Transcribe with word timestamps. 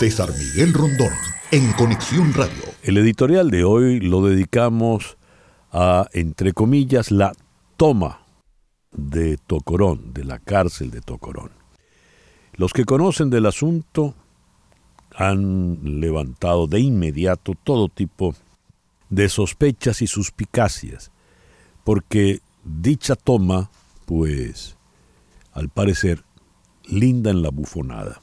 César 0.00 0.30
Miguel 0.32 0.72
Rondón, 0.72 1.12
en 1.50 1.74
Conexión 1.74 2.32
Radio. 2.32 2.62
El 2.82 2.96
editorial 2.96 3.50
de 3.50 3.64
hoy 3.64 4.00
lo 4.00 4.24
dedicamos 4.24 5.18
a, 5.72 6.08
entre 6.14 6.54
comillas, 6.54 7.10
la 7.10 7.34
toma 7.76 8.22
de 8.92 9.36
Tocorón, 9.36 10.14
de 10.14 10.24
la 10.24 10.38
cárcel 10.38 10.90
de 10.90 11.02
Tocorón. 11.02 11.50
Los 12.54 12.72
que 12.72 12.86
conocen 12.86 13.28
del 13.28 13.44
asunto 13.44 14.14
han 15.14 16.00
levantado 16.00 16.66
de 16.66 16.80
inmediato 16.80 17.52
todo 17.62 17.90
tipo 17.90 18.34
de 19.10 19.28
sospechas 19.28 20.00
y 20.00 20.06
suspicacias, 20.06 21.10
porque 21.84 22.40
dicha 22.64 23.16
toma, 23.16 23.70
pues, 24.06 24.78
al 25.52 25.68
parecer, 25.68 26.24
linda 26.86 27.30
en 27.30 27.42
la 27.42 27.50
bufonada. 27.50 28.18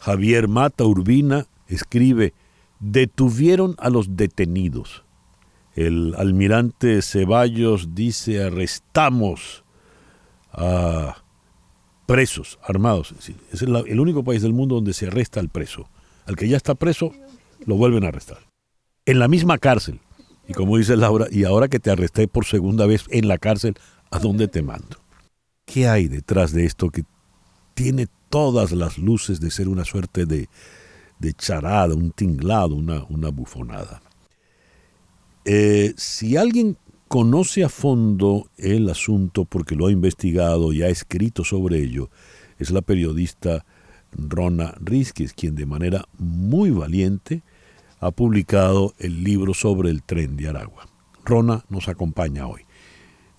Javier 0.00 0.48
Mata 0.48 0.84
Urbina 0.84 1.46
escribe, 1.68 2.32
detuvieron 2.80 3.76
a 3.78 3.90
los 3.90 4.16
detenidos. 4.16 5.04
El 5.74 6.14
almirante 6.16 7.00
Ceballos 7.02 7.94
dice, 7.94 8.42
arrestamos 8.42 9.62
a 10.52 11.22
presos 12.06 12.58
armados. 12.62 13.14
Es 13.52 13.62
el 13.62 14.00
único 14.00 14.24
país 14.24 14.42
del 14.42 14.52
mundo 14.52 14.76
donde 14.76 14.94
se 14.94 15.06
arresta 15.06 15.38
al 15.38 15.48
preso. 15.48 15.88
Al 16.26 16.34
que 16.34 16.48
ya 16.48 16.56
está 16.56 16.74
preso, 16.74 17.12
lo 17.66 17.76
vuelven 17.76 18.04
a 18.04 18.08
arrestar. 18.08 18.38
En 19.06 19.18
la 19.18 19.28
misma 19.28 19.58
cárcel. 19.58 20.00
Y 20.48 20.54
como 20.54 20.76
dice 20.76 20.96
Laura, 20.96 21.26
y 21.30 21.44
ahora 21.44 21.68
que 21.68 21.78
te 21.78 21.90
arresté 21.90 22.26
por 22.26 22.46
segunda 22.46 22.86
vez 22.86 23.04
en 23.10 23.28
la 23.28 23.38
cárcel, 23.38 23.74
¿a 24.10 24.18
dónde 24.18 24.48
te 24.48 24.62
mando? 24.62 24.96
¿Qué 25.66 25.86
hay 25.86 26.08
detrás 26.08 26.52
de 26.52 26.64
esto 26.64 26.90
que 26.90 27.04
tiene 27.74 28.08
todas 28.30 28.72
las 28.72 28.96
luces 28.96 29.40
de 29.40 29.50
ser 29.50 29.68
una 29.68 29.84
suerte 29.84 30.24
de, 30.24 30.48
charada, 31.34 31.94
un 31.94 32.12
tinglado, 32.12 32.74
una, 32.74 33.04
una 33.10 33.28
bufonada. 33.28 34.00
Eh, 35.44 35.92
si 35.96 36.36
alguien 36.36 36.78
conoce 37.08 37.64
a 37.64 37.68
fondo 37.68 38.48
el 38.56 38.88
asunto 38.88 39.44
porque 39.44 39.74
lo 39.74 39.86
ha 39.86 39.92
investigado 39.92 40.72
y 40.72 40.82
ha 40.82 40.88
escrito 40.88 41.44
sobre 41.44 41.82
ello, 41.82 42.08
es 42.58 42.70
la 42.70 42.82
periodista 42.82 43.66
Rona 44.12 44.74
Rizquez, 44.80 45.32
quien 45.34 45.54
de 45.56 45.66
manera 45.66 46.04
muy 46.18 46.70
valiente 46.70 47.42
ha 48.00 48.10
publicado 48.12 48.94
el 48.98 49.24
libro 49.24 49.54
sobre 49.54 49.90
el 49.90 50.02
tren 50.02 50.36
de 50.36 50.48
Aragua. 50.48 50.86
Rona 51.24 51.64
nos 51.68 51.88
acompaña 51.88 52.46
hoy. 52.46 52.62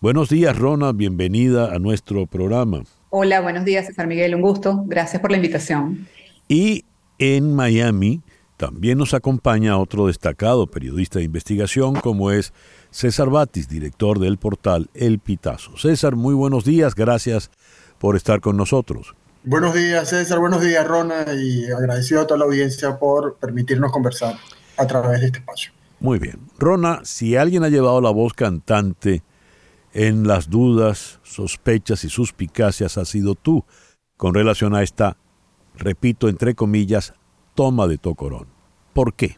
Buenos 0.02 0.30
días, 0.30 0.58
Rona, 0.58 0.92
bienvenida 0.92 1.74
a 1.74 1.80
nuestro 1.80 2.26
programa. 2.26 2.84
Hola, 3.14 3.42
buenos 3.42 3.66
días, 3.66 3.88
César 3.88 4.08
Miguel, 4.08 4.34
un 4.36 4.42
gusto. 4.42 4.86
Gracias 4.88 5.22
por 5.22 5.32
la 5.32 5.36
invitación. 5.36 6.08
Y 6.48 6.86
en 7.20 7.54
Miami 7.54 8.22
también 8.56 8.98
nos 8.98 9.14
acompaña 9.14 9.78
otro 9.78 10.08
destacado 10.08 10.68
periodista 10.68 11.20
de 11.20 11.26
investigación 11.26 11.96
como 11.96 12.32
es 12.32 12.54
César 12.90 13.30
Batis, 13.30 13.68
director 13.68 14.18
del 14.18 14.38
portal 14.38 14.90
El 14.94 15.20
Pitazo. 15.20 15.78
César, 15.78 16.16
muy 16.16 16.34
buenos 16.34 16.64
días, 16.64 16.96
gracias 16.96 17.52
por 18.00 18.16
estar 18.16 18.40
con 18.40 18.56
nosotros. 18.56 19.14
Buenos 19.44 19.76
días, 19.76 20.10
César, 20.10 20.40
buenos 20.40 20.62
días, 20.62 20.88
Rona, 20.88 21.26
y 21.34 21.66
agradecido 21.66 22.22
a 22.22 22.28
toda 22.28 22.38
la 22.38 22.46
audiencia 22.46 22.98
por 22.98 23.36
permitirnos 23.36 23.92
conversar 23.92 24.38
a 24.78 24.88
través 24.88 25.20
de 25.20 25.26
este 25.26 25.40
espacio. 25.40 25.74
Muy 26.00 26.18
bien. 26.18 26.40
Rona, 26.58 27.02
si 27.04 27.36
alguien 27.36 27.66
ha 27.66 27.68
llevado 27.68 28.00
la 28.00 28.12
voz 28.12 28.34
cantante 28.34 29.22
en 29.94 30.28
las 30.28 30.50
dudas, 30.50 31.20
sospechas 31.24 32.04
y 32.04 32.10
suspicacias 32.10 32.98
ha 32.98 33.06
sido 33.06 33.36
tú 33.36 33.66
con 34.18 34.34
relación 34.34 34.76
a 34.76 34.84
esta, 34.84 35.18
repito, 35.76 36.30
entre 36.30 36.56
comillas, 36.56 37.14
toma 37.56 37.88
de 37.88 37.98
Tocorón. 37.98 38.48
¿Por 38.94 39.14
qué? 39.14 39.36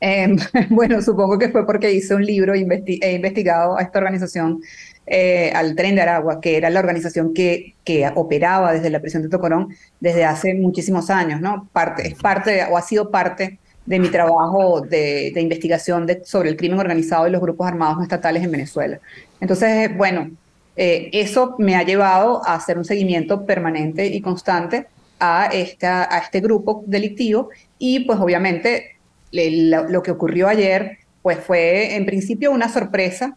Em, 0.00 0.36
bueno, 0.70 1.02
supongo 1.02 1.38
que 1.38 1.48
fue 1.48 1.66
porque 1.66 1.92
hice 1.92 2.14
un 2.14 2.24
libro 2.24 2.54
e 2.54 3.12
investigado 3.12 3.76
a 3.76 3.82
esta 3.82 3.98
organización, 3.98 4.60
eh, 5.06 5.52
al 5.54 5.74
Tren 5.74 5.94
de 5.94 6.02
Aragua, 6.02 6.40
que 6.40 6.56
era 6.56 6.70
la 6.70 6.80
organización 6.80 7.34
que, 7.34 7.74
que 7.84 8.10
operaba 8.14 8.72
desde 8.72 8.90
la 8.90 9.00
prisión 9.00 9.22
de 9.22 9.28
Tocorón 9.28 9.68
desde 10.00 10.24
hace 10.24 10.54
muchísimos 10.54 11.10
años, 11.10 11.40
¿no? 11.40 11.68
Es 11.98 12.14
parte 12.14 12.64
o 12.70 12.76
ha 12.76 12.82
sido 12.82 13.10
parte 13.10 13.58
de 13.86 14.00
mi 14.00 14.08
trabajo 14.08 14.80
de, 14.80 15.32
investigación 15.36 16.06
sobre 16.24 16.50
el 16.50 16.56
crimen 16.56 16.78
organizado 16.78 17.26
y 17.28 17.30
los 17.30 17.40
grupos 17.40 17.66
armados 17.68 17.96
no 17.96 18.02
estatales 18.02 18.42
en 18.42 18.50
Venezuela. 18.50 19.00
Entonces, 19.40 19.96
bueno, 19.96 20.30
eh, 20.76 21.08
eso 21.12 21.56
me 21.58 21.74
ha 21.74 21.82
llevado 21.82 22.46
a 22.46 22.54
hacer 22.54 22.76
un 22.76 22.84
seguimiento 22.84 23.46
permanente 23.46 24.06
y 24.06 24.20
constante 24.20 24.86
a, 25.18 25.46
esta, 25.46 26.14
a 26.14 26.18
este 26.18 26.40
grupo 26.40 26.84
delictivo 26.86 27.48
y 27.78 28.00
pues 28.00 28.18
obviamente 28.18 28.96
lo, 29.32 30.02
que 30.02 30.10
ocurrió 30.10 30.48
ayer 30.48 30.98
pues 31.22 31.38
fue 31.38 31.96
en 31.96 32.06
principio 32.06 32.52
una 32.52 32.68
sorpresa 32.68 33.36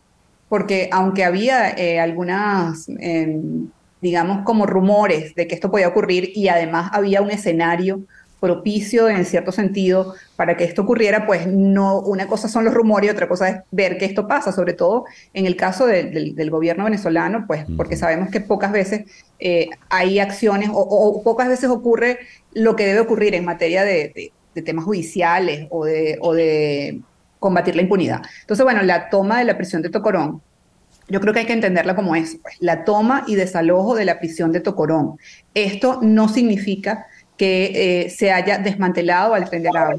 porque 0.49 0.89
aunque 0.91 1.23
había 1.23 1.71
eh, 1.71 1.99
algunas, 1.99 2.89
em, 2.99 3.69
digamos, 4.01 4.43
como 4.43 4.65
rumores 4.65 5.35
de 5.35 5.47
que 5.47 5.55
esto 5.55 5.71
podía 5.71 5.87
ocurrir 5.87 6.31
y 6.35 6.47
además 6.47 6.89
había 6.93 7.21
un 7.21 7.31
escenario 7.31 8.01
propicio 8.39 9.09
en 9.09 9.25
cierto 9.25 9.51
sentido 9.51 10.15
para 10.35 10.55
que 10.55 10.63
esto 10.63 10.83
ocurriera, 10.83 11.25
pues 11.25 11.47
no, 11.47 11.99
una 11.99 12.27
cosa 12.27 12.47
son 12.47 12.65
los 12.65 12.73
rumores 12.73 13.07
y 13.07 13.11
otra 13.11 13.27
cosa 13.27 13.49
es 13.49 13.57
ver 13.71 13.97
que 13.97 14.05
esto 14.05 14.27
pasa, 14.27 14.51
sobre 14.51 14.73
todo 14.73 15.05
en 15.33 15.45
el 15.45 15.55
caso 15.55 15.85
del 15.85 16.49
gobierno 16.49 16.85
venezolano, 16.85 17.45
pues 17.47 17.65
porque 17.75 17.97
sabemos 17.97 18.29
que 18.29 18.41
pocas 18.41 18.71
veces 18.71 19.05
eh, 19.39 19.69
hay 19.89 20.19
acciones 20.19 20.69
o, 20.73 21.21
pocas 21.23 21.47
veces 21.47 21.69
ocurre 21.69 22.19
lo 22.53 22.75
que 22.75 22.85
debe 22.85 22.99
ocurrir 22.99 23.35
en 23.35 23.45
materia 23.45 23.83
de, 23.83 24.31
temas 24.65 24.83
judiciales 24.83 25.67
o 25.69 25.85
de, 25.85 26.17
o 26.19 26.33
de 26.33 26.99
combatir 27.39 27.77
la 27.77 27.81
impunidad. 27.81 28.21
Entonces, 28.41 28.61
bueno, 28.65 28.83
la 28.83 29.09
toma 29.09 29.39
de 29.39 29.45
la 29.45 29.55
prisión 29.55 29.81
de 29.81 29.89
Tocorón, 29.89 30.41
yo 31.07 31.19
creo 31.19 31.33
que 31.33 31.39
hay 31.39 31.45
que 31.45 31.53
entenderla 31.53 31.95
como 31.95 32.15
es, 32.15 32.37
pues, 32.41 32.55
la 32.59 32.83
toma 32.83 33.23
y 33.25 33.35
desalojo 33.35 33.95
de 33.95 34.05
la 34.05 34.19
prisión 34.19 34.51
de 34.51 34.59
Tocorón. 34.59 35.17
Esto 35.53 35.99
no 36.01 36.27
significa 36.27 37.07
que 37.39 38.03
eh, 38.03 38.09
se 38.09 38.33
haya 38.33 38.57
desmantelado 38.57 39.33
al 39.33 39.49
tren 39.49 39.63
de 39.63 39.69
Aragua 39.69 39.97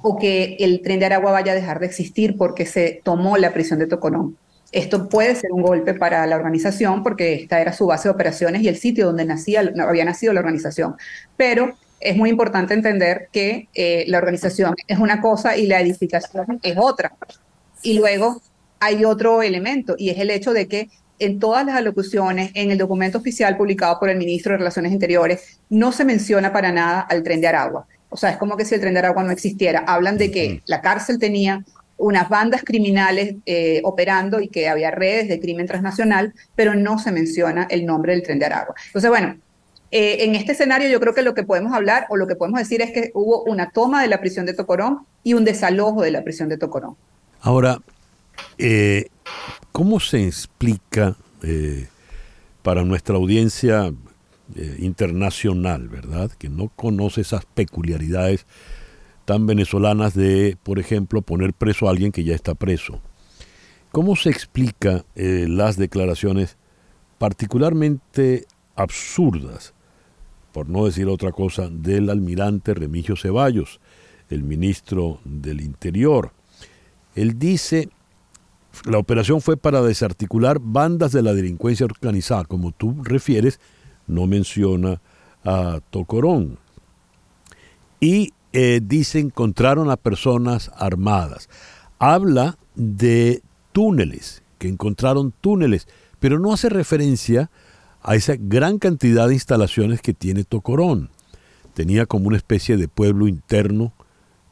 o 0.00 0.18
que 0.18 0.56
el 0.58 0.80
tren 0.80 0.98
de 0.98 1.04
Aragua 1.04 1.32
vaya 1.32 1.52
a 1.52 1.54
dejar 1.54 1.80
de 1.80 1.86
existir 1.86 2.38
porque 2.38 2.64
se 2.64 3.02
tomó 3.04 3.36
la 3.36 3.52
prisión 3.52 3.78
de 3.78 3.86
Tocorón. 3.86 4.38
Esto 4.72 5.10
puede 5.10 5.34
ser 5.34 5.52
un 5.52 5.60
golpe 5.60 5.92
para 5.92 6.26
la 6.26 6.36
organización 6.36 7.02
porque 7.02 7.34
esta 7.34 7.60
era 7.60 7.74
su 7.74 7.84
base 7.84 8.08
de 8.08 8.14
operaciones 8.14 8.62
y 8.62 8.68
el 8.68 8.78
sitio 8.78 9.04
donde 9.04 9.26
nacía, 9.26 9.70
había 9.86 10.06
nacido 10.06 10.32
la 10.32 10.40
organización. 10.40 10.96
Pero 11.36 11.76
es 12.00 12.16
muy 12.16 12.30
importante 12.30 12.72
entender 12.72 13.28
que 13.32 13.68
eh, 13.74 14.06
la 14.08 14.16
organización 14.16 14.74
es 14.86 14.98
una 14.98 15.20
cosa 15.20 15.58
y 15.58 15.66
la 15.66 15.82
edificación 15.82 16.58
es 16.62 16.76
otra. 16.78 17.12
Y 17.82 17.98
luego 17.98 18.40
hay 18.80 19.04
otro 19.04 19.42
elemento 19.42 19.94
y 19.98 20.08
es 20.08 20.18
el 20.18 20.30
hecho 20.30 20.54
de 20.54 20.68
que 20.68 20.88
en 21.18 21.38
todas 21.38 21.64
las 21.64 21.76
alocuciones, 21.76 22.50
en 22.54 22.70
el 22.70 22.78
documento 22.78 23.18
oficial 23.18 23.56
publicado 23.56 23.98
por 23.98 24.08
el 24.08 24.18
ministro 24.18 24.52
de 24.52 24.58
Relaciones 24.58 24.92
Interiores, 24.92 25.58
no 25.68 25.92
se 25.92 26.04
menciona 26.04 26.52
para 26.52 26.72
nada 26.72 27.00
al 27.00 27.22
tren 27.22 27.40
de 27.40 27.48
Aragua. 27.48 27.86
O 28.10 28.16
sea, 28.16 28.30
es 28.30 28.36
como 28.36 28.56
que 28.56 28.64
si 28.64 28.74
el 28.74 28.80
tren 28.80 28.94
de 28.94 29.00
Aragua 29.00 29.22
no 29.22 29.30
existiera. 29.30 29.80
Hablan 29.80 30.16
de 30.16 30.30
que 30.30 30.62
la 30.66 30.80
cárcel 30.80 31.18
tenía 31.18 31.64
unas 31.98 32.28
bandas 32.28 32.62
criminales 32.64 33.34
eh, 33.44 33.80
operando 33.84 34.40
y 34.40 34.48
que 34.48 34.68
había 34.68 34.90
redes 34.90 35.28
de 35.28 35.40
crimen 35.40 35.66
transnacional, 35.66 36.32
pero 36.54 36.74
no 36.74 36.98
se 36.98 37.12
menciona 37.12 37.66
el 37.70 37.84
nombre 37.84 38.12
del 38.12 38.22
tren 38.22 38.38
de 38.38 38.46
Aragua. 38.46 38.74
Entonces, 38.86 39.10
bueno, 39.10 39.36
eh, 39.90 40.24
en 40.24 40.34
este 40.34 40.52
escenario 40.52 40.88
yo 40.88 41.00
creo 41.00 41.14
que 41.14 41.22
lo 41.22 41.34
que 41.34 41.42
podemos 41.42 41.72
hablar 41.72 42.06
o 42.08 42.16
lo 42.16 42.26
que 42.26 42.36
podemos 42.36 42.60
decir 42.60 42.82
es 42.82 42.92
que 42.92 43.10
hubo 43.14 43.42
una 43.44 43.70
toma 43.70 44.02
de 44.02 44.08
la 44.08 44.20
prisión 44.20 44.46
de 44.46 44.54
Tocorón 44.54 45.00
y 45.24 45.34
un 45.34 45.44
desalojo 45.44 46.02
de 46.02 46.10
la 46.10 46.22
prisión 46.22 46.48
de 46.48 46.58
Tocorón. 46.58 46.96
Ahora, 47.40 47.78
eh, 48.58 49.08
¿Cómo 49.78 50.00
se 50.00 50.26
explica 50.26 51.14
eh, 51.40 51.86
para 52.64 52.82
nuestra 52.82 53.14
audiencia 53.14 53.94
eh, 54.56 54.76
internacional, 54.80 55.88
verdad, 55.88 56.32
que 56.32 56.48
no 56.48 56.66
conoce 56.74 57.20
esas 57.20 57.44
peculiaridades 57.44 58.44
tan 59.24 59.46
venezolanas 59.46 60.14
de, 60.14 60.58
por 60.64 60.80
ejemplo, 60.80 61.22
poner 61.22 61.54
preso 61.54 61.86
a 61.86 61.90
alguien 61.90 62.10
que 62.10 62.24
ya 62.24 62.34
está 62.34 62.56
preso? 62.56 63.00
¿Cómo 63.92 64.16
se 64.16 64.30
explica 64.30 65.04
eh, 65.14 65.46
las 65.48 65.76
declaraciones 65.76 66.56
particularmente 67.18 68.46
absurdas, 68.74 69.74
por 70.50 70.68
no 70.68 70.86
decir 70.86 71.06
otra 71.06 71.30
cosa, 71.30 71.68
del 71.70 72.10
almirante 72.10 72.74
Remigio 72.74 73.14
Ceballos, 73.14 73.78
el 74.28 74.42
ministro 74.42 75.20
del 75.24 75.60
Interior? 75.60 76.32
Él 77.14 77.38
dice 77.38 77.90
la 78.84 78.98
operación 78.98 79.40
fue 79.40 79.56
para 79.56 79.82
desarticular 79.82 80.58
bandas 80.60 81.12
de 81.12 81.22
la 81.22 81.34
delincuencia 81.34 81.86
organizada. 81.86 82.44
Como 82.44 82.72
tú 82.72 83.02
refieres, 83.02 83.60
no 84.06 84.26
menciona 84.26 85.00
a 85.44 85.80
Tocorón. 85.90 86.58
Y 88.00 88.32
eh, 88.52 88.80
dice 88.82 89.18
encontraron 89.18 89.90
a 89.90 89.96
personas 89.96 90.70
armadas. 90.76 91.48
Habla 91.98 92.58
de 92.74 93.42
túneles, 93.72 94.42
que 94.58 94.68
encontraron 94.68 95.32
túneles, 95.40 95.88
pero 96.20 96.38
no 96.38 96.52
hace 96.52 96.68
referencia 96.68 97.50
a 98.02 98.14
esa 98.14 98.34
gran 98.38 98.78
cantidad 98.78 99.28
de 99.28 99.34
instalaciones 99.34 100.00
que 100.00 100.14
tiene 100.14 100.44
Tocorón. 100.44 101.10
tenía 101.74 102.06
como 102.06 102.26
una 102.26 102.36
especie 102.36 102.76
de 102.76 102.88
pueblo 102.88 103.28
interno, 103.28 103.92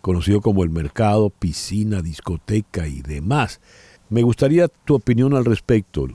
conocido 0.00 0.40
como 0.40 0.62
el 0.62 0.70
mercado, 0.70 1.30
piscina, 1.30 2.02
discoteca 2.02 2.86
y 2.86 3.02
demás. 3.02 3.60
Me 4.08 4.22
gustaría 4.22 4.68
tu 4.68 4.94
opinión 4.94 5.34
al 5.34 5.44
respecto. 5.44 6.06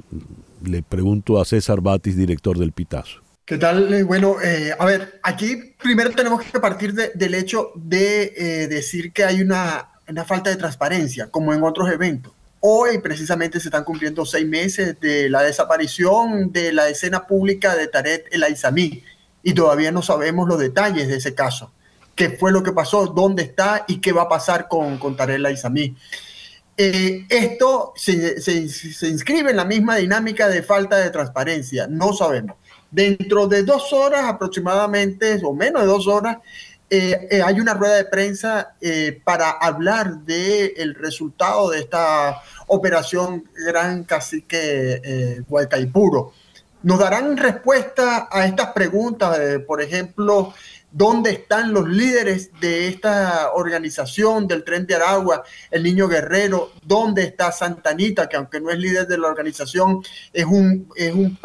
Le 0.64 0.84
pregunto 0.84 1.42
a 1.42 1.46
César 1.46 1.82
Batis, 1.82 2.16
director 2.16 2.58
del 2.58 2.72
Pitazo. 2.72 3.22
¿Qué 3.44 3.58
tal? 3.58 3.94
Eh, 3.94 4.04
bueno, 4.04 4.38
eh, 4.42 4.74
a 4.78 4.86
ver, 4.86 5.20
aquí 5.24 5.74
primero 5.82 6.12
tenemos 6.12 6.42
que 6.44 6.60
partir 6.60 6.94
del 6.94 7.34
hecho 7.34 7.72
de 7.76 8.34
eh, 8.38 8.68
decir 8.68 9.12
que 9.12 9.26
hay 9.26 9.42
una, 9.42 9.90
una 10.08 10.24
falta 10.24 10.50
de 10.50 10.56
transparencia, 10.56 11.30
como 11.30 11.54
en 11.54 11.64
otros 11.64 11.90
eventos. 11.90 12.32
Hoy 12.62 13.00
precisamente 13.00 13.60
se 13.60 13.68
están 13.68 13.84
cumpliendo 13.84 14.26
seis 14.26 14.48
meses 14.48 15.00
de 15.02 15.30
la 15.30 15.42
desaparición 15.42 16.54
de 16.54 16.72
la 16.72 16.88
escena 16.88 17.26
pública 17.26 17.76
de 17.76 17.88
Tarek 17.88 18.28
El 18.32 18.44
Aizamí 18.44 19.04
y 19.42 19.54
todavía 19.54 19.92
no 19.92 20.04
sabemos 20.04 20.48
los 20.48 20.60
detalles 20.60 21.08
de 21.08 21.18
ese 21.18 21.34
caso. 21.34 21.72
¿Qué 22.16 22.30
fue 22.30 22.52
lo 22.52 22.62
que 22.62 22.72
pasó? 22.72 23.08
¿Dónde 23.08 23.44
está? 23.44 23.84
¿Y 23.88 24.00
qué 24.00 24.12
va 24.12 24.24
a 24.24 24.30
pasar 24.30 24.68
con, 24.68 25.00
con 25.00 25.18
Tarek 25.18 25.38
El 25.38 25.46
Aizamí? 25.48 25.98
Eh, 26.78 27.26
esto 27.30 27.94
se, 27.96 28.42
se, 28.42 29.08
inscribe 29.08 29.52
en 29.52 29.58
la 29.58 29.66
misma 29.66 29.98
dinámica 29.98 30.48
de 30.48 30.64
falta 30.64 30.98
de 30.98 31.10
transparencia. 31.10 31.88
No 31.88 32.14
sabemos. 32.14 32.56
Dentro 32.90 33.48
de 33.48 33.64
dos 33.64 33.94
horas 33.94 34.26
aproximadamente, 34.26 35.40
o 35.44 35.54
menos 35.54 35.82
de 35.82 35.88
dos 35.88 36.08
horas, 36.08 36.38
eh, 36.90 37.28
eh, 37.32 37.42
hay 37.42 37.60
una 37.60 37.74
rueda 37.74 37.96
de 37.96 38.06
prensa 38.06 38.76
para 39.24 39.52
hablar 39.52 40.20
del 40.20 40.74
el 40.76 40.96
resultado 40.96 41.70
de 41.70 41.80
esta 41.80 42.42
operación 42.68 43.46
Gran 43.66 44.04
Cacique 44.04 45.44
Guaycaipuro. 45.48 46.34
Nos 46.84 47.00
darán 47.00 47.38
respuesta 47.38 48.28
a 48.32 48.46
estas 48.46 48.74
preguntas, 48.74 49.38
por 49.68 49.82
ejemplo, 49.82 50.54
dónde 50.92 51.32
están 51.32 51.74
los 51.74 51.88
líderes 51.88 52.52
de 52.60 52.88
esta 52.88 53.52
organización 53.54 54.48
del 54.48 54.64
Tren 54.64 54.86
de 54.86 54.96
Aragua, 54.96 55.44
el 55.70 55.84
Niño 55.84 56.08
Guerrero, 56.08 56.72
dónde 56.84 57.24
está 57.24 57.52
Santanita, 57.52 58.28
que 58.28 58.38
aunque 58.38 58.60
no 58.60 58.70
es 58.70 58.78
líder 58.78 59.08
de 59.08 59.18
la 59.18 59.28
organización, 59.28 60.04
es 60.34 60.46
un, 60.46 60.90
es 60.96 61.14
un, 61.14 61.38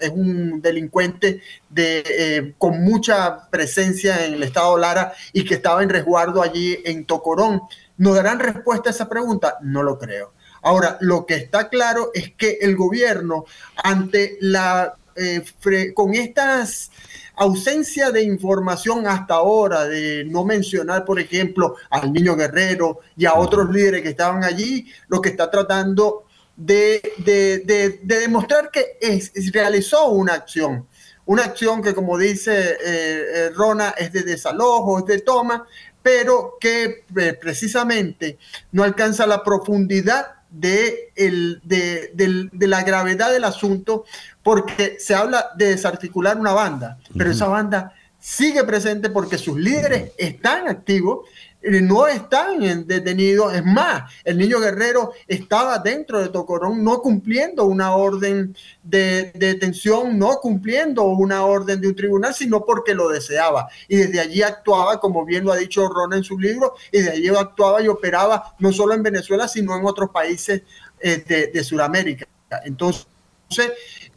es 0.00 0.10
un 0.10 0.60
delincuente 0.60 1.40
de, 1.68 2.02
eh, 2.06 2.54
con 2.58 2.82
mucha 2.82 3.48
presencia 3.50 4.24
en 4.26 4.34
el 4.34 4.42
estado 4.42 4.76
Lara 4.76 5.12
y 5.32 5.44
que 5.44 5.54
estaba 5.54 5.82
en 5.82 5.88
resguardo 5.88 6.42
allí 6.42 6.78
en 6.84 7.04
Tocorón. 7.04 7.62
¿Nos 7.96 8.14
darán 8.14 8.40
respuesta 8.40 8.90
a 8.90 8.92
esa 8.92 9.08
pregunta? 9.08 9.58
No 9.62 9.82
lo 9.82 9.98
creo. 9.98 10.32
Ahora, 10.62 10.98
lo 11.00 11.24
que 11.24 11.36
está 11.36 11.68
claro 11.68 12.10
es 12.14 12.32
que 12.34 12.58
el 12.60 12.76
gobierno, 12.76 13.44
ante 13.76 14.36
la, 14.40 14.97
eh, 15.18 15.92
con 15.94 16.14
estas 16.14 16.90
ausencia 17.38 18.10
de 18.10 18.22
información 18.22 19.06
hasta 19.06 19.34
ahora, 19.34 19.84
de 19.84 20.24
no 20.24 20.44
mencionar, 20.44 21.04
por 21.04 21.20
ejemplo, 21.20 21.76
al 21.90 22.12
niño 22.12 22.36
guerrero 22.36 23.00
y 23.16 23.26
a 23.26 23.34
otros 23.34 23.70
líderes 23.70 24.02
que 24.02 24.08
estaban 24.10 24.42
allí, 24.44 24.86
lo 25.06 25.20
que 25.20 25.30
está 25.30 25.50
tratando 25.50 26.24
de, 26.56 27.00
de, 27.18 28.00
demostrar 28.02 28.70
que 28.70 28.98
es, 29.00 29.32
realizó 29.52 30.08
una 30.10 30.34
acción. 30.34 30.86
Una 31.26 31.44
acción 31.44 31.82
que, 31.82 31.94
como 31.94 32.18
dice 32.18 32.70
eh, 32.72 32.76
eh, 32.84 33.50
Rona, 33.54 33.94
es 33.96 34.12
de 34.12 34.22
desalojo, 34.22 34.98
es 34.98 35.04
de 35.04 35.20
toma, 35.20 35.66
pero 36.02 36.56
que 36.58 37.04
eh, 37.16 37.38
precisamente 37.40 38.38
no 38.72 38.82
alcanza 38.82 39.26
la 39.26 39.44
profundidad 39.44 40.37
de, 40.50 41.12
el, 41.16 41.60
de, 41.64 42.10
de, 42.14 42.66
la 42.66 42.82
gravedad 42.82 43.30
del 43.30 43.44
asunto, 43.44 44.04
porque 44.42 44.96
se 44.98 45.14
habla 45.14 45.50
de 45.56 45.66
desarticular 45.66 46.38
una 46.38 46.52
banda, 46.52 46.98
pero 47.16 47.30
esa 47.30 47.48
banda 47.48 47.92
sigue 48.18 48.64
presente 48.64 49.10
porque 49.10 49.38
sus 49.38 49.58
líderes 49.58 50.12
están 50.18 50.68
activos 50.68 51.28
no 51.62 52.06
están 52.06 52.86
detenidos. 52.86 53.54
Es 53.54 53.64
más, 53.64 54.12
el 54.24 54.38
niño 54.38 54.60
guerrero 54.60 55.12
estaba 55.26 55.78
dentro 55.78 56.20
de 56.20 56.28
Tocorón 56.28 56.84
no 56.84 57.00
cumpliendo 57.00 57.64
una 57.64 57.94
orden 57.94 58.56
de, 58.82 59.32
detención, 59.34 60.18
no 60.18 60.36
cumpliendo 60.36 61.04
una 61.04 61.44
orden 61.44 61.80
de 61.80 61.88
un 61.88 61.96
tribunal, 61.96 62.34
sino 62.34 62.64
porque 62.64 62.94
lo 62.94 63.08
deseaba. 63.08 63.68
Y 63.88 63.96
desde 63.96 64.20
allí 64.20 64.42
actuaba, 64.42 65.00
como 65.00 65.24
bien 65.24 65.44
lo 65.44 65.52
ha 65.52 65.56
dicho 65.56 65.88
Rona 65.88 66.16
en 66.16 66.24
su 66.24 66.38
libro, 66.38 66.74
y 66.92 66.98
desde 66.98 67.12
allí 67.12 67.28
actuaba 67.28 67.82
y 67.82 67.88
operaba 67.88 68.54
no 68.58 68.72
solo 68.72 68.94
en 68.94 69.02
Venezuela, 69.02 69.48
sino 69.48 69.76
en 69.76 69.84
otros 69.84 70.10
países 70.10 70.62
eh, 71.00 71.24
de, 71.26 71.48
de 71.48 71.64
Sudamérica. 71.64 72.26
Entonces, 72.64 73.08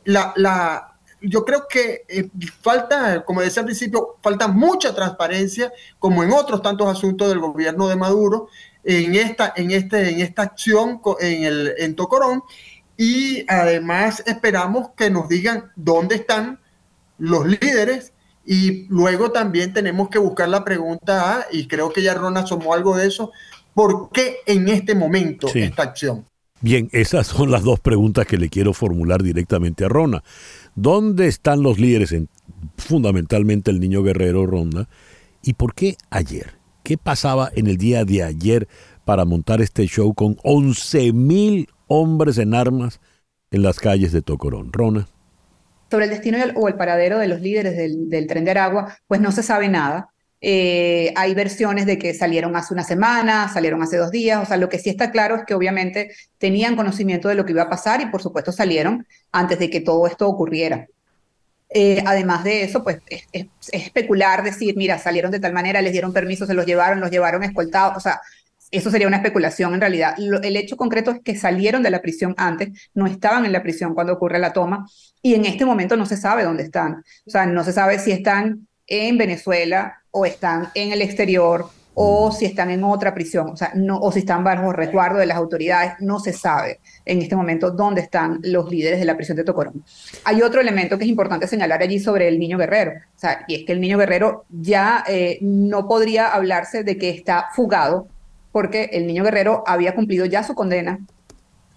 la, 0.05 0.33
la, 0.35 0.90
yo 1.21 1.45
creo 1.45 1.67
que 1.69 2.03
eh, 2.07 2.29
falta, 2.61 3.23
como 3.23 3.41
decía 3.41 3.61
al 3.61 3.65
principio, 3.65 4.17
falta 4.21 4.47
mucha 4.47 4.93
transparencia, 4.93 5.71
como 5.99 6.23
en 6.23 6.31
otros 6.31 6.61
tantos 6.61 6.87
asuntos 6.87 7.29
del 7.29 7.39
gobierno 7.39 7.87
de 7.87 7.95
Maduro, 7.95 8.47
en 8.83 9.15
esta, 9.15 9.53
en 9.55 9.71
este, 9.71 10.09
en 10.09 10.21
esta 10.21 10.41
acción 10.41 11.01
en, 11.19 11.43
el, 11.43 11.73
en 11.77 11.95
Tocorón. 11.95 12.43
Y 12.97 13.45
además 13.47 14.23
esperamos 14.25 14.89
que 14.95 15.09
nos 15.09 15.29
digan 15.29 15.71
dónde 15.75 16.15
están 16.15 16.59
los 17.17 17.45
líderes 17.45 18.13
y 18.45 18.87
luego 18.87 19.31
también 19.31 19.73
tenemos 19.73 20.09
que 20.09 20.19
buscar 20.19 20.49
la 20.49 20.63
pregunta, 20.63 21.45
y 21.51 21.67
creo 21.67 21.93
que 21.93 22.01
ya 22.01 22.15
Ron 22.15 22.37
asomó 22.37 22.73
algo 22.73 22.97
de 22.97 23.07
eso, 23.07 23.31
¿por 23.73 24.09
qué 24.11 24.37
en 24.47 24.67
este 24.67 24.95
momento 24.95 25.47
esta 25.53 25.83
acción? 25.83 26.25
Bien, 26.59 26.89
esas 26.91 27.27
son 27.27 27.49
las 27.49 27.63
dos 27.63 27.79
preguntas 27.79 28.27
que 28.27 28.37
le 28.37 28.49
quiero 28.49 28.73
formular 28.73 29.23
directamente 29.23 29.85
a 29.85 29.89
Rona. 29.89 30.23
¿Dónde 30.75 31.27
están 31.27 31.63
los 31.63 31.79
líderes, 31.79 32.15
fundamentalmente 32.77 33.71
el 33.71 33.79
niño 33.79 34.03
guerrero 34.03 34.45
Ronda? 34.45 34.87
¿Y 35.41 35.53
por 35.53 35.73
qué 35.73 35.97
ayer? 36.09 36.53
¿Qué 36.83 36.97
pasaba 36.97 37.51
en 37.55 37.67
el 37.67 37.77
día 37.77 38.05
de 38.05 38.23
ayer 38.23 38.67
para 39.05 39.25
montar 39.25 39.61
este 39.61 39.85
show 39.85 40.13
con 40.13 40.35
11.000 40.37 41.67
hombres 41.87 42.37
en 42.37 42.53
armas 42.53 42.99
en 43.51 43.63
las 43.63 43.79
calles 43.79 44.11
de 44.11 44.21
Tocorón? 44.21 44.71
Rona. 44.71 45.07
Sobre 45.89 46.05
el 46.05 46.11
destino 46.11 46.37
o 46.55 46.67
el 46.67 46.75
paradero 46.75 47.19
de 47.19 47.27
los 47.27 47.41
líderes 47.41 47.75
del, 47.75 48.09
del 48.09 48.27
tren 48.27 48.45
de 48.45 48.51
Aragua, 48.51 48.95
pues 49.07 49.19
no 49.19 49.31
se 49.31 49.43
sabe 49.43 49.67
nada. 49.67 50.09
Eh, 50.43 51.13
hay 51.15 51.35
versiones 51.35 51.85
de 51.85 51.99
que 51.99 52.15
salieron 52.15 52.55
hace 52.55 52.73
una 52.73 52.83
semana, 52.83 53.47
salieron 53.53 53.83
hace 53.83 53.97
dos 53.97 54.09
días, 54.09 54.41
o 54.41 54.45
sea, 54.45 54.57
lo 54.57 54.69
que 54.69 54.79
sí 54.79 54.89
está 54.89 55.11
claro 55.11 55.35
es 55.35 55.43
que 55.45 55.53
obviamente 55.53 56.15
tenían 56.39 56.75
conocimiento 56.75 57.29
de 57.29 57.35
lo 57.35 57.45
que 57.45 57.51
iba 57.51 57.61
a 57.61 57.69
pasar 57.69 58.01
y 58.01 58.07
por 58.07 58.23
supuesto 58.23 58.51
salieron 58.51 59.05
antes 59.31 59.59
de 59.59 59.69
que 59.69 59.81
todo 59.81 60.07
esto 60.07 60.27
ocurriera. 60.27 60.87
Eh, 61.69 62.03
además 62.05 62.43
de 62.43 62.63
eso, 62.63 62.83
pues 62.83 63.01
es, 63.07 63.27
especular, 63.71 64.43
decir, 64.43 64.75
mira, 64.75 64.97
salieron 64.97 65.31
de 65.31 65.39
tal 65.39 65.53
manera, 65.53 65.81
les 65.81 65.91
dieron 65.91 66.11
permiso, 66.11 66.47
se 66.47 66.55
los 66.55 66.65
llevaron, 66.65 66.99
los 66.99 67.11
llevaron 67.11 67.43
escoltados, 67.43 67.95
o 67.97 67.99
sea, 67.99 68.19
eso 68.71 68.89
sería 68.89 69.07
una 69.07 69.17
especulación 69.17 69.73
en 69.75 69.81
realidad. 69.81 70.15
el 70.17 70.57
hecho 70.57 70.75
concreto 70.75 71.11
es 71.11 71.19
que 71.21 71.35
salieron 71.37 71.83
de 71.83 71.91
la 71.91 72.01
prisión 72.01 72.33
antes, 72.37 72.69
no 72.95 73.05
estaban 73.05 73.45
en 73.45 73.51
la 73.51 73.61
prisión 73.61 73.93
cuando 73.93 74.13
ocurre 74.13 74.39
la 74.39 74.53
toma 74.53 74.87
y 75.21 75.35
en 75.35 75.45
este 75.45 75.65
momento 75.65 75.95
no 75.97 76.05
se 76.05 76.17
sabe 76.17 76.43
dónde 76.43 76.63
están. 76.63 77.03
O 77.25 77.29
sea, 77.29 77.45
no 77.45 77.63
se 77.63 77.73
sabe 77.73 77.99
si 77.99 78.11
están 78.11 78.67
en 78.87 79.17
Venezuela 79.17 80.00
o 80.11 80.25
están 80.25 80.69
en 80.75 80.91
el 80.91 81.01
exterior 81.01 81.69
o 81.93 82.29
mm. 82.29 82.31
si 82.31 82.45
están 82.45 82.69
en 82.69 82.83
otra 82.83 83.13
prisión, 83.13 83.49
o 83.49 83.57
sea, 83.57 83.71
no, 83.75 83.97
o 83.99 84.11
si 84.11 84.19
están 84.19 84.43
bajo 84.43 84.71
resguardo 84.71 85.19
de 85.19 85.25
las 85.25 85.37
autoridades, 85.37 85.93
no 85.99 86.19
se 86.19 86.33
sabe 86.33 86.79
en 87.05 87.21
este 87.21 87.35
momento 87.35 87.71
dónde 87.71 88.01
están 88.01 88.39
los 88.43 88.69
líderes 88.69 88.99
de 88.99 89.05
la 89.05 89.15
prisión 89.15 89.37
de 89.37 89.43
Tocorón. 89.43 89.83
Hay 90.23 90.41
otro 90.41 90.61
elemento 90.61 90.97
que 90.97 91.03
es 91.03 91.09
importante 91.09 91.47
señalar 91.47 91.81
allí 91.81 91.99
sobre 91.99 92.27
el 92.27 92.39
niño 92.39 92.57
guerrero, 92.57 92.93
o 92.93 93.19
sea, 93.19 93.43
y 93.47 93.55
es 93.55 93.65
que 93.65 93.73
el 93.73 93.81
niño 93.81 93.97
guerrero 93.97 94.45
ya 94.49 95.03
eh, 95.07 95.37
no 95.41 95.87
podría 95.87 96.29
hablarse 96.29 96.83
de 96.83 96.97
que 96.97 97.09
está 97.09 97.47
fugado, 97.53 98.07
porque 98.51 98.89
el 98.93 99.07
niño 99.07 99.23
guerrero 99.23 99.63
había 99.65 99.95
cumplido 99.95 100.25
ya 100.25 100.43
su 100.43 100.55
condena 100.55 100.99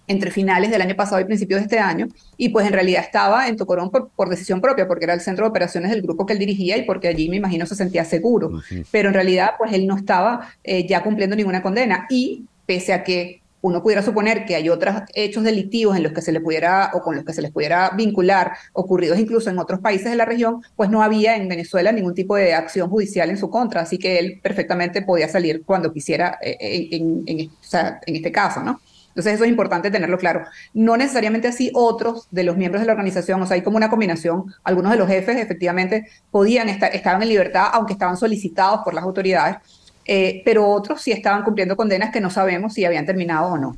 entre 0.07 0.31
finales 0.31 0.71
del 0.71 0.81
año 0.81 0.95
pasado 0.95 1.19
y 1.21 1.25
principios 1.25 1.59
de 1.59 1.63
este 1.63 1.79
año, 1.79 2.07
y 2.37 2.49
pues 2.49 2.67
en 2.67 2.73
realidad 2.73 3.03
estaba 3.03 3.47
en 3.47 3.55
Tocorón 3.55 3.89
por, 3.89 4.09
por, 4.09 4.29
decisión 4.29 4.61
propia, 4.61 4.87
porque 4.87 5.05
era 5.05 5.13
el 5.13 5.21
centro 5.21 5.45
de 5.45 5.49
operaciones 5.49 5.91
del 5.91 6.01
grupo 6.01 6.25
que 6.25 6.33
él 6.33 6.39
dirigía 6.39 6.77
y 6.77 6.83
porque 6.83 7.07
allí 7.07 7.29
me 7.29 7.37
imagino 7.37 7.65
se 7.65 7.75
sentía 7.75 8.05
seguro, 8.05 8.61
pero 8.91 9.09
en 9.09 9.13
realidad 9.13 9.51
pues 9.57 9.73
él 9.73 9.87
no 9.87 9.95
estaba 9.95 10.49
eh, 10.63 10.87
ya 10.87 11.03
cumpliendo 11.03 11.35
ninguna 11.35 11.61
condena. 11.61 12.05
Y 12.09 12.45
pese 12.65 12.93
a 12.93 13.03
que 13.03 13.41
uno 13.61 13.81
pudiera 13.81 14.03
suponer 14.03 14.45
que 14.45 14.55
hay 14.55 14.69
otros 14.69 14.95
hechos 15.15 15.43
delictivos 15.43 15.97
en 15.97 16.03
los 16.03 16.11
que 16.11 16.21
se 16.21 16.31
le 16.31 16.39
pudiera 16.39 16.91
o 16.93 17.01
con 17.01 17.15
los 17.15 17.25
que 17.25 17.33
se 17.33 17.41
les 17.41 17.51
pudiera 17.51 17.89
vincular, 17.97 18.51
ocurridos 18.73 19.17
incluso 19.17 19.49
en 19.49 19.57
otros 19.57 19.79
países 19.79 20.11
de 20.11 20.15
la 20.15 20.25
región, 20.25 20.61
pues 20.75 20.91
no 20.91 21.01
había 21.01 21.35
en 21.35 21.47
Venezuela 21.47 21.91
ningún 21.91 22.13
tipo 22.13 22.35
de 22.35 22.53
acción 22.53 22.89
judicial 22.91 23.31
en 23.31 23.37
su 23.37 23.49
contra, 23.49 23.81
así 23.81 23.97
que 23.97 24.19
él 24.19 24.39
perfectamente 24.43 25.01
podía 25.01 25.27
salir 25.27 25.63
cuando 25.65 25.91
quisiera 25.91 26.37
eh, 26.43 26.89
en, 26.91 27.23
en, 27.25 27.39
en 27.39 28.15
este 28.15 28.31
caso, 28.31 28.61
¿no? 28.61 28.79
Entonces 29.15 29.35
eso 29.35 29.45
es 29.45 29.49
importante 29.49 29.89
tenerlo 29.89 30.17
claro. 30.17 30.43
No 30.73 30.97
necesariamente 30.97 31.47
así 31.47 31.71
otros 31.73 32.27
de 32.31 32.43
los 32.43 32.57
miembros 32.57 32.81
de 32.81 32.87
la 32.87 32.91
organización, 32.91 33.41
o 33.41 33.45
sea, 33.45 33.55
hay 33.55 33.61
como 33.61 33.77
una 33.77 33.89
combinación. 33.89 34.53
Algunos 34.65 34.91
de 34.91 34.97
los 34.97 35.07
jefes 35.07 35.37
efectivamente 35.37 36.07
podían 36.31 36.67
estar, 36.67 36.93
estaban 36.93 37.21
en 37.21 37.29
libertad, 37.29 37.69
aunque 37.71 37.93
estaban 37.93 38.17
solicitados 38.17 38.81
por 38.83 38.93
las 38.93 39.05
autoridades, 39.05 39.57
eh, 40.05 40.41
pero 40.45 40.69
otros 40.69 41.01
sí 41.01 41.11
estaban 41.11 41.43
cumpliendo 41.43 41.75
condenas 41.75 42.11
que 42.11 42.21
no 42.21 42.29
sabemos 42.29 42.73
si 42.73 42.85
habían 42.85 43.05
terminado 43.05 43.53
o 43.53 43.57
no. 43.57 43.75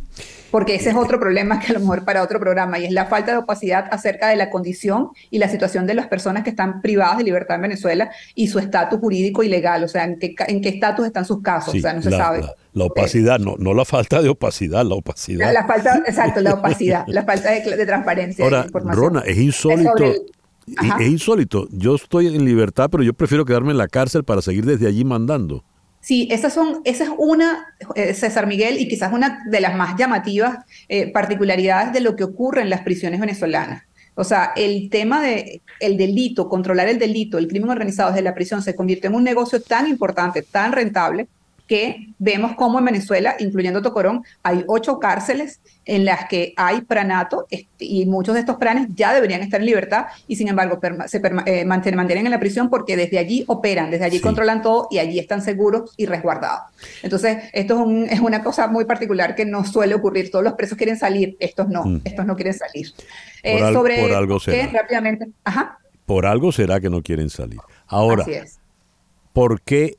Porque 0.51 0.75
ese 0.75 0.89
es 0.89 0.95
otro 0.95 1.19
problema 1.19 1.59
que 1.59 1.71
a 1.71 1.73
lo 1.73 1.81
mejor 1.81 2.05
para 2.05 2.23
otro 2.23 2.39
programa, 2.39 2.79
y 2.79 2.85
es 2.85 2.91
la 2.91 3.05
falta 3.05 3.31
de 3.31 3.37
opacidad 3.37 3.85
acerca 3.91 4.29
de 4.29 4.37
la 4.37 4.49
condición 4.49 5.09
y 5.29 5.39
la 5.39 5.49
situación 5.49 5.85
de 5.85 5.93
las 5.93 6.07
personas 6.07 6.43
que 6.43 6.49
están 6.49 6.81
privadas 6.81 7.17
de 7.17 7.25
libertad 7.25 7.55
en 7.55 7.63
Venezuela 7.63 8.11
y 8.33 8.47
su 8.47 8.59
estatus 8.59 8.99
jurídico 8.99 9.43
y 9.43 9.49
legal, 9.49 9.83
o 9.83 9.87
sea, 9.87 10.05
en 10.05 10.19
qué 10.19 10.35
en 10.47 10.61
qué 10.61 10.69
estatus 10.69 11.05
están 11.05 11.25
sus 11.25 11.41
casos, 11.41 11.75
o 11.75 11.79
sea, 11.79 11.93
no 11.93 12.01
se 12.01 12.11
sabe. 12.11 12.41
La, 12.73 12.85
opacidad, 12.85 13.39
no, 13.39 13.55
no 13.57 13.73
la 13.73 13.85
falta 13.85 14.21
de 14.21 14.29
opacidad, 14.29 14.85
la 14.85 14.95
opacidad. 14.95 15.51
La, 15.51 15.65
falta, 15.65 15.97
exacto, 16.05 16.41
la 16.41 16.53
opacidad, 16.53 17.03
la 17.07 17.23
falta 17.23 17.51
de, 17.51 17.85
transparencia. 17.85 18.45
Ahora, 18.45 18.67
Rona, 18.71 19.21
es 19.21 19.37
insólito. 19.37 20.05
es 20.05 21.07
insólito. 21.07 21.67
Yo 21.71 21.95
estoy 21.95 22.27
en 22.27 22.45
libertad, 22.45 22.89
pero 22.91 23.03
yo 23.03 23.13
prefiero 23.13 23.45
quedarme 23.45 23.71
en 23.71 23.77
la 23.77 23.87
cárcel 23.87 24.23
para 24.23 24.41
seguir 24.41 24.65
desde 24.65 24.87
allí 24.87 25.03
mandando. 25.03 25.63
Sí, 25.99 26.27
esas 26.31 26.53
son, 26.53 26.81
esa 26.85 27.05
es 27.05 27.09
una, 27.17 27.75
eh, 27.95 28.13
César 28.13 28.47
Miguel, 28.47 28.79
y 28.79 28.87
quizás 28.87 29.11
una 29.11 29.43
de 29.49 29.59
las 29.59 29.75
más 29.75 29.97
llamativas 29.97 30.59
eh, 30.87 31.11
particularidades 31.11 31.91
de 31.93 32.01
lo 32.01 32.15
que 32.15 32.23
ocurre 32.23 32.61
en 32.61 32.69
las 32.69 32.81
prisiones 32.81 33.19
venezolanas. 33.19 33.83
O 34.15 34.23
sea, 34.23 34.53
el 34.55 34.89
tema 34.89 35.21
de 35.21 35.61
el 35.79 35.95
delito, 35.95 36.49
controlar 36.49 36.87
el 36.87 36.97
delito, 36.97 37.37
el 37.37 37.47
crimen 37.47 37.69
organizado 37.69 38.09
desde 38.09 38.23
la 38.23 38.33
prisión 38.33 38.63
se 38.63 38.75
convierte 38.75 39.07
en 39.07 39.13
un 39.13 39.23
negocio 39.23 39.61
tan 39.61 39.87
importante, 39.87 40.41
tan 40.41 40.71
rentable, 40.71 41.27
que 41.67 42.07
vemos 42.17 42.55
cómo 42.55 42.79
en 42.79 42.85
Venezuela, 42.85 43.35
incluyendo 43.39 43.81
Tocorón, 43.81 44.23
hay 44.41 44.63
ocho 44.67 44.99
cárceles 44.99 45.59
en 45.85 46.05
las 46.05 46.27
que 46.27 46.53
hay 46.57 46.81
pranato 46.81 47.47
y 47.79 48.05
muchos 48.05 48.33
de 48.33 48.41
estos 48.41 48.57
pranes 48.57 48.87
ya 48.95 49.13
deberían 49.13 49.41
estar 49.41 49.59
en 49.59 49.65
libertad 49.65 50.07
y 50.27 50.35
sin 50.35 50.47
embargo 50.47 50.79
se 51.07 51.21
eh, 51.45 51.65
mantienen 51.65 52.25
en 52.25 52.31
la 52.31 52.39
prisión 52.39 52.69
porque 52.69 52.95
desde 52.97 53.19
allí 53.19 53.43
operan, 53.47 53.91
desde 53.91 54.05
allí 54.05 54.19
controlan 54.19 54.61
todo 54.61 54.87
y 54.91 54.99
allí 54.99 55.19
están 55.19 55.41
seguros 55.41 55.93
y 55.97 56.05
resguardados. 56.05 56.61
Entonces, 57.03 57.37
esto 57.53 57.85
es, 58.09 58.19
una 58.19 58.43
cosa 58.43 58.67
muy 58.67 58.85
particular 58.85 59.35
que 59.35 59.45
no 59.45 59.63
suele 59.65 59.95
ocurrir. 59.95 60.31
Todos 60.31 60.43
los 60.43 60.53
presos 60.53 60.77
quieren 60.77 60.97
salir, 60.97 61.37
estos 61.39 61.69
no, 61.69 61.83
mm. 61.83 62.01
estos 62.03 62.25
no 62.25 62.35
quieren 62.35 62.53
salir. 62.53 62.91
Eh, 63.43 63.59
por, 63.59 63.73
sobre 63.73 64.01
por 64.01 64.13
algo 64.13 64.39
será. 64.39 64.67
rápidamente. 64.71 65.29
Ajá. 65.43 65.79
Por 66.05 66.25
algo 66.25 66.51
será 66.51 66.79
que 66.79 66.89
no 66.89 67.01
quieren 67.01 67.29
salir. 67.29 67.59
Ahora, 67.87 68.25
¿por 69.33 69.61
qué 69.61 69.97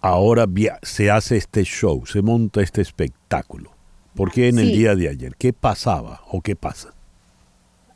ahora 0.00 0.46
se 0.82 1.10
hace 1.10 1.36
este 1.36 1.64
show, 1.64 2.06
se 2.06 2.22
monta 2.22 2.62
este 2.62 2.80
espectáculo? 2.80 3.72
¿Por 4.14 4.32
qué 4.32 4.48
en 4.48 4.58
el 4.58 4.72
día 4.72 4.96
de 4.96 5.08
ayer? 5.08 5.36
¿Qué 5.36 5.52
pasaba 5.52 6.22
o 6.30 6.40
qué 6.40 6.56
pasa? 6.56 6.92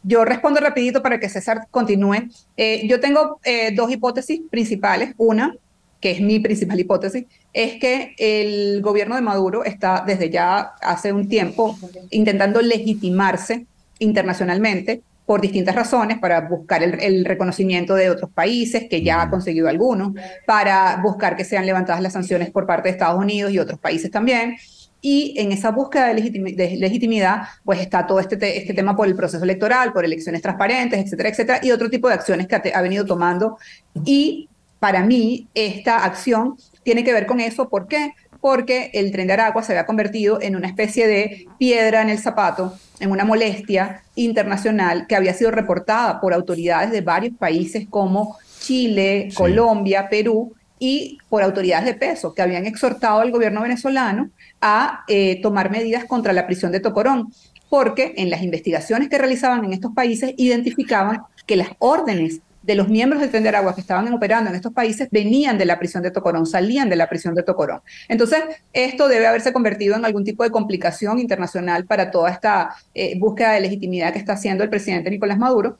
Yo 0.04 0.25
respondo 0.25 0.61
rapidito 0.61 1.02
para 1.02 1.18
que 1.18 1.28
César 1.28 1.66
continúe. 1.71 2.28
Eh, 2.56 2.87
yo 2.88 3.00
tengo 3.00 3.40
eh, 3.44 3.73
dos 3.75 3.90
hipótesis 3.90 4.40
principales. 4.50 5.14
Una, 5.16 5.54
que 6.00 6.12
es 6.12 6.21
mi 6.21 6.40
principal 6.40 6.78
hipótesis, 6.78 7.26
es 7.52 7.80
que 7.80 8.14
el 8.18 8.82
gobierno 8.82 9.14
de 9.14 9.23
Maduro 9.23 9.64
está 9.64 10.02
desde 10.06 10.30
ya 10.30 10.73
hace 10.80 11.12
un 11.12 11.28
tiempo 11.28 11.78
intentando 12.11 12.61
legitimarse 12.61 13.66
internacionalmente 13.99 15.02
por 15.32 15.40
distintas 15.40 15.74
razones, 15.74 16.18
para 16.18 16.42
buscar 16.42 16.82
el, 16.82 17.24
reconocimiento 17.24 17.94
de 17.94 18.10
otros 18.10 18.30
países, 18.30 18.84
que 18.90 19.00
ya 19.00 19.22
ha 19.22 19.30
conseguido 19.30 19.66
algunos, 19.66 20.12
para 20.46 21.00
buscar 21.02 21.36
que 21.36 21.44
sean 21.46 21.64
levantadas 21.64 22.02
las 22.02 22.12
sanciones 22.12 22.50
por 22.50 22.66
parte 22.66 22.90
de 22.90 22.92
Estados 22.92 23.18
Unidos 23.18 23.50
y 23.50 23.58
otros 23.58 23.78
países 23.78 24.10
también. 24.10 24.56
Y 25.00 25.34
en 25.38 25.50
esa 25.50 25.70
búsqueda 25.70 26.08
de, 26.08 26.76
legitimidad, 26.76 27.44
pues 27.64 27.80
está 27.80 28.06
todo 28.06 28.20
este, 28.20 28.58
este 28.58 28.74
tema 28.74 28.94
por 28.94 29.08
el 29.08 29.14
proceso 29.14 29.42
electoral, 29.42 29.94
por 29.94 30.04
elecciones 30.04 30.42
transparentes, 30.42 31.00
etcétera, 31.00 31.30
etcétera, 31.30 31.60
y 31.62 31.70
otro 31.70 31.88
tipo 31.88 32.08
de 32.08 32.14
acciones 32.14 32.46
que 32.46 32.56
ha, 32.56 32.62
ha 32.74 32.82
venido 32.82 33.06
tomando. 33.06 33.56
Y 34.04 34.50
para 34.80 35.02
mí, 35.02 35.48
esta 35.54 36.04
acción 36.04 36.58
tiene 36.82 37.04
que 37.04 37.14
ver 37.14 37.24
con 37.24 37.40
eso. 37.40 37.70
¿Por 37.70 37.88
qué? 37.88 38.12
Porque 38.42 38.90
el 38.92 39.12
tren 39.12 39.28
de 39.28 39.34
Aragua 39.34 39.62
se 39.62 39.70
había 39.72 39.87
convertido 39.87 40.42
en 40.42 40.56
una 40.56 40.66
especie 40.66 41.06
de 41.06 41.46
piedra 41.58 42.02
en 42.02 42.11
el 42.11 42.18
zapato, 42.18 42.76
en 42.99 43.12
una 43.12 43.25
molestia 43.25 44.02
internacional 44.16 45.06
que 45.06 45.14
había 45.14 45.32
sido 45.32 45.52
reportada 45.52 46.20
por 46.20 46.34
autoridades 46.34 46.90
de 46.90 47.02
varios 47.02 47.37
países 47.37 47.87
como 47.88 48.37
Chile, 48.58 49.28
Colombia, 49.34 50.08
Perú 50.11 50.54
y 50.80 51.18
por 51.28 51.44
autoridades 51.44 51.84
de 51.84 51.94
peso 51.94 52.34
que 52.34 52.42
habían 52.42 52.66
exhortado 52.66 53.20
al 53.20 53.30
gobierno 53.30 53.62
venezolano 53.62 54.30
a 54.61 55.04
eh, 55.06 55.40
tomar 55.40 55.70
medidas 55.70 56.04
contra 56.04 56.32
la 56.32 56.44
prisión 56.44 56.72
de 56.72 56.80
Tocorón, 56.80 57.32
porque 57.70 58.12
en 58.16 58.28
las 58.28 58.42
investigaciones 58.42 59.08
que 59.08 59.18
realizaban 59.18 59.64
en 59.64 59.72
estos 59.72 59.94
países 59.94 60.34
identificaban 60.37 61.22
que 61.46 61.54
las 61.54 61.68
órdenes 61.78 62.40
de 62.62 62.75
los 62.75 62.88
miembros 62.88 63.21
del 63.21 63.31
Tren 63.31 63.42
de 63.42 63.49
Aragua 63.49 63.75
que 63.75 63.81
estaban 63.81 64.12
operando 64.12 64.50
en 64.50 64.57
estos 64.57 64.73
países 64.73 65.09
venían 65.11 65.59
de 65.59 65.64
la 65.64 65.78
prisión 65.78 66.02
de 66.02 66.11
Tocorón, 66.11 66.47
salían 66.47 66.88
de 66.88 66.97
la 66.97 67.09
prisión 67.09 67.35
de 67.35 67.42
Tocorón. 67.42 67.81
Entonces, 68.09 68.40
esto 68.73 69.09
debe 69.09 69.26
haberse 69.26 69.52
convertido 69.52 69.97
en 69.97 70.04
algún 70.04 70.25
tipo 70.25 70.45
de 70.45 70.50
complicación 70.50 71.19
internacional 71.19 71.87
para 71.87 72.11
toda 72.11 72.31
esta 72.31 72.76
eh, 72.95 73.19
búsqueda 73.19 73.52
de 73.52 73.61
legitimidad 73.61 74.12
que 74.12 74.19
está 74.19 74.35
haciendo 74.35 74.62
el 74.64 74.71
presidente 74.71 75.11
Nicolás 75.11 75.38
Maduro, 75.38 75.78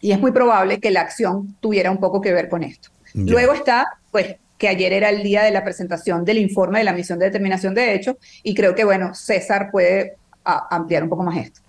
y 0.00 0.12
es 0.12 0.20
muy 0.20 0.32
probable 0.32 0.80
que 0.80 0.90
la 0.90 1.02
acción 1.02 1.56
tuviera 1.60 1.90
un 1.90 1.98
poco 1.98 2.20
que 2.20 2.32
ver 2.32 2.48
con 2.48 2.62
esto. 2.62 2.90
Luego 3.12 3.52
está, 3.52 3.86
pues, 4.10 4.36
que 4.56 4.68
ayer 4.68 4.92
era 4.92 5.10
el 5.10 5.22
día 5.22 5.42
de 5.42 5.50
la 5.50 5.64
presentación 5.64 6.24
del 6.24 6.38
informe 6.38 6.78
de 6.78 6.84
la 6.84 6.92
misión 6.92 7.18
de 7.18 7.26
determinación 7.26 7.74
de 7.74 7.94
hechos, 7.94 8.16
y 8.42 8.54
creo 8.54 8.74
que, 8.74 8.84
bueno, 8.84 9.14
César 9.14 9.70
puede 9.70 10.16
ampliar 10.44 11.02
un 11.02 11.08
poco 11.08 11.22
más 11.22 11.36
esto. 11.36 11.60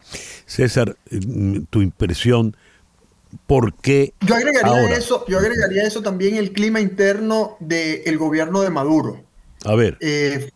César, 0.46 0.96
mm, 1.10 1.64
tu 1.70 1.82
impresión 1.82 2.56
¿Por 3.48 3.74
qué 3.76 4.14
yo 4.22 4.36
agregaría 4.36 4.96
eso, 4.96 5.26
yo 5.28 5.40
agregaría 5.40 5.84
eso 5.84 6.02
también 6.02 6.36
el 6.36 6.52
clima 6.52 6.80
interno 6.80 7.58
del 7.60 8.18
gobierno 8.18 8.62
de 8.62 8.70
Maduro. 8.70 9.24
A 9.66 9.76
ver. 9.76 9.98
Eh, 10.00 10.50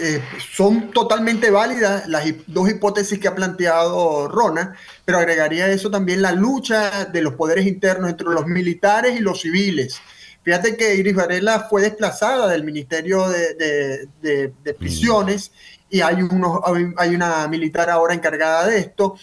eh, 0.00 0.20
son 0.52 0.90
totalmente 0.90 1.50
válidas 1.50 2.08
las 2.08 2.24
dos 2.46 2.68
hipótesis 2.68 3.18
que 3.18 3.28
ha 3.28 3.34
planteado 3.34 4.28
Rona, 4.28 4.76
pero 5.04 5.18
agregaría 5.18 5.68
eso 5.68 5.90
también 5.90 6.20
la 6.20 6.32
lucha 6.32 7.04
de 7.04 7.22
los 7.22 7.34
poderes 7.34 7.66
internos 7.66 8.10
entre 8.10 8.28
los 8.28 8.46
militares 8.46 9.16
y 9.18 9.20
los 9.20 9.40
civiles. 9.40 10.00
Fíjate 10.42 10.76
que 10.76 10.96
Iris 10.96 11.14
Varela 11.14 11.68
fue 11.70 11.82
desplazada 11.82 12.48
del 12.48 12.64
Ministerio 12.64 13.28
de, 13.28 14.08
de 14.20 14.74
Prisiones 14.74 15.52
y 15.88 16.00
hay, 16.00 16.22
unos, 16.22 16.60
hay 16.96 17.14
una 17.14 17.46
militar 17.46 17.88
ahora 17.88 18.14
encargada 18.14 18.66
de 18.66 18.78
esto 18.78 19.16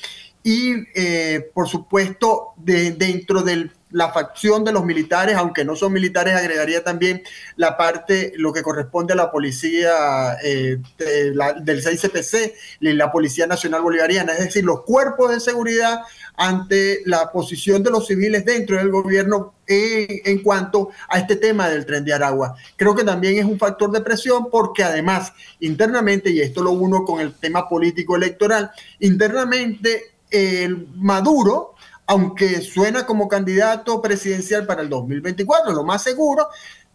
y 0.44 0.74
eh, 0.96 1.52
por 1.54 1.68
supuesto 1.68 2.54
de, 2.58 2.92
dentro 2.92 3.42
de 3.42 3.70
la 3.92 4.12
facción 4.12 4.64
de 4.64 4.72
los 4.72 4.86
militares, 4.86 5.36
aunque 5.36 5.66
no 5.66 5.76
son 5.76 5.94
militares, 5.94 6.34
agregaría 6.34 6.84
también 6.84 7.24
la 7.58 7.78
parte, 7.78 8.34
lo 8.38 8.54
que 8.54 8.64
corresponde 8.64 9.14
a 9.14 9.18
la 9.18 9.32
policía 9.32 10.38
eh, 10.44 10.78
del 10.98 11.84
6CPC, 11.84 12.54
la 12.80 13.12
Policía 13.12 13.48
Nacional 13.48 13.82
Bolivariana, 13.82 14.34
es 14.34 14.46
decir, 14.46 14.64
los 14.64 14.84
cuerpos 14.84 15.32
de 15.32 15.40
seguridad 15.40 16.02
ante 16.36 17.02
la 17.06 17.32
posición 17.32 17.84
de 17.84 17.92
los 17.92 18.08
civiles 18.08 18.46
dentro 18.46 18.78
del 18.78 18.90
gobierno 18.90 19.54
en, 19.68 20.22
en, 20.24 20.42
cuanto 20.42 20.90
a 21.10 21.20
este 21.20 21.36
tema 21.36 21.70
del 21.70 21.86
tren 21.86 22.06
de 22.06 22.14
Aragua. 22.14 22.56
Creo 22.78 22.96
que 22.96 23.04
también 23.04 23.38
es 23.38 23.46
un 23.46 23.60
factor 23.60 23.92
de 23.92 24.02
presión 24.02 24.50
porque 24.50 24.84
además 24.84 25.34
internamente, 25.60 26.30
y 26.30 26.40
esto 26.40 26.64
lo 26.64 26.72
uno 26.72 27.04
con 27.04 27.20
el 27.20 27.34
tema 27.34 27.68
político 27.68 28.16
electoral, 28.16 28.72
internamente 29.00 30.12
el 30.32 30.88
Maduro, 30.96 31.76
aunque 32.08 32.62
suena 32.62 33.06
como 33.06 33.28
candidato 33.28 34.02
presidencial 34.02 34.66
para 34.66 34.82
el 34.82 34.90
2024, 34.90 35.74
lo 35.74 35.84
más 35.84 36.04
seguro, 36.04 36.48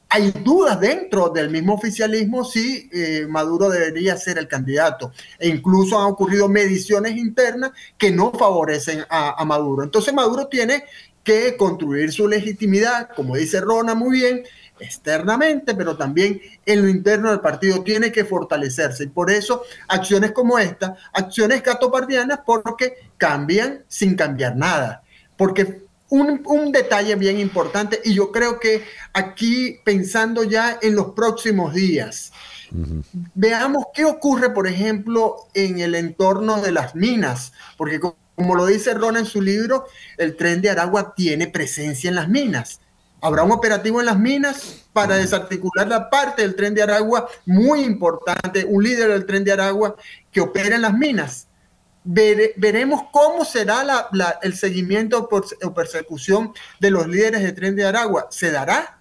hay 0.08 0.30
dudas 0.30 0.78
dentro 0.80 1.30
del 1.30 1.50
mismo 1.50 1.74
oficialismo 1.74 2.44
si 2.44 2.88
eh, 2.92 3.26
Maduro 3.28 3.68
debería 3.68 4.16
ser 4.16 4.38
el 4.38 4.46
candidato. 4.46 5.12
E 5.38 5.48
incluso 5.48 5.98
han 5.98 6.06
ocurrido 6.06 6.48
mediciones 6.48 7.16
internas 7.16 7.72
que 7.98 8.10
no 8.10 8.32
favorecen 8.32 9.04
a, 9.08 9.40
a 9.40 9.44
Maduro. 9.44 9.84
Entonces 9.84 10.14
Maduro 10.14 10.46
tiene 10.46 10.84
que 11.24 11.56
construir 11.56 12.12
su 12.12 12.28
legitimidad, 12.28 13.08
como 13.16 13.36
dice 13.36 13.60
Rona 13.60 13.96
muy 13.96 14.20
bien, 14.20 14.44
externamente, 14.80 15.74
pero 15.74 15.96
también 15.96 16.40
en 16.64 16.82
lo 16.82 16.88
interno 16.88 17.30
del 17.30 17.40
partido 17.40 17.82
tiene 17.82 18.12
que 18.12 18.24
fortalecerse. 18.24 19.04
Y 19.04 19.08
por 19.08 19.30
eso 19.30 19.62
acciones 19.88 20.32
como 20.32 20.58
esta, 20.58 20.96
acciones 21.12 21.62
gatopardianas, 21.62 22.40
porque 22.44 22.94
cambian 23.16 23.84
sin 23.88 24.16
cambiar 24.16 24.56
nada. 24.56 25.02
Porque 25.36 25.82
un, 26.08 26.42
un, 26.46 26.72
detalle 26.72 27.14
bien 27.16 27.38
importante, 27.40 28.00
y 28.04 28.14
yo 28.14 28.30
creo 28.30 28.60
que 28.60 28.84
aquí 29.12 29.78
pensando 29.84 30.44
ya 30.44 30.78
en 30.80 30.94
los 30.94 31.12
próximos 31.12 31.74
días, 31.74 32.32
veamos 33.34 33.86
qué 33.94 34.04
ocurre, 34.04 34.50
por 34.50 34.66
ejemplo, 34.66 35.48
en 35.54 35.80
el 35.80 35.94
entorno 35.94 36.60
de 36.60 36.72
las 36.72 36.94
minas, 36.94 37.52
porque 37.76 38.00
como 38.00 38.54
lo 38.54 38.66
dice 38.66 38.94
Ron 38.94 39.16
en 39.16 39.26
su 39.26 39.40
libro, 39.40 39.86
el 40.18 40.36
tren 40.36 40.60
de 40.60 40.70
Aragua 40.70 41.14
tiene 41.14 41.48
presencia 41.48 42.08
en 42.08 42.16
las 42.16 42.28
minas. 42.28 42.80
Habrá 43.20 43.42
un 43.42 43.52
operativo 43.52 44.00
en 44.00 44.06
las 44.06 44.18
minas 44.18 44.86
para 44.92 45.16
desarticular 45.16 45.88
la 45.88 46.10
parte 46.10 46.42
del 46.42 46.54
tren 46.54 46.74
de 46.74 46.82
Aragua 46.82 47.28
muy 47.44 47.80
importante, 47.80 48.64
un 48.64 48.84
líder 48.84 49.08
del 49.10 49.26
tren 49.26 49.44
de 49.44 49.52
Aragua 49.52 49.96
que 50.30 50.40
opera 50.40 50.76
en 50.76 50.82
las 50.82 50.94
minas. 50.94 51.48
veremos 52.04 53.04
cómo 53.10 53.44
será 53.44 54.08
el 54.42 54.54
seguimiento 54.54 55.28
o 55.62 55.74
persecución 55.74 56.52
de 56.78 56.90
los 56.90 57.08
líderes 57.08 57.42
del 57.42 57.54
tren 57.54 57.74
de 57.74 57.86
Aragua. 57.86 58.28
¿Se 58.30 58.50
dará? 58.50 58.96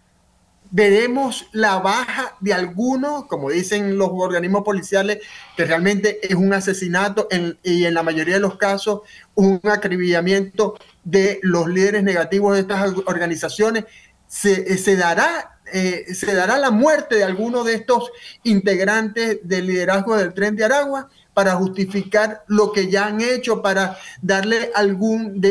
veremos 0.72 1.48
la 1.54 1.80
baja 1.80 2.36
de 2.42 2.54
algunos, 2.54 3.28
como 3.28 3.50
dicen 3.50 3.98
los 3.98 4.10
organismos 4.12 4.64
policiales, 4.64 5.20
que 5.56 5.64
realmente 5.64 6.20
es 6.22 6.36
un 6.36 6.52
asesinato 6.52 7.30
y 7.64 7.86
en 7.86 7.94
la 7.94 8.04
mayoría 8.04 8.36
de 8.36 8.42
los 8.42 8.58
casos 8.58 9.02
un 9.36 9.62
acribillamiento 9.64 10.78
de 11.06 11.40
los 11.42 11.68
líderes 11.68 12.04
negativos 12.04 12.56
de 12.56 12.62
estas 12.62 12.94
organizaciones. 13.06 13.86
Se, 14.28 14.78
se 14.78 14.98
dará 14.98 15.56
eh, 15.74 16.14
se 16.14 16.36
dará 16.36 16.60
la 16.60 16.70
muerte 16.70 17.16
de 17.16 17.24
alguno 17.24 17.64
de 17.64 17.74
estos 17.74 18.12
integrantes 18.44 19.40
del 19.44 19.66
liderazgo 19.66 20.16
del 20.16 20.34
tren 20.34 20.56
de 20.56 20.64
Aragua 20.64 21.10
para 21.34 21.56
justificar 21.56 22.44
lo 22.48 22.72
que 22.72 22.90
ya 22.90 23.08
han 23.08 23.20
hecho, 23.20 23.62
para 23.62 23.98
darle 24.22 24.72
algún 24.76 25.42